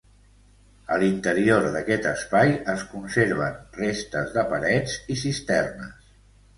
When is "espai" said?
2.13-2.55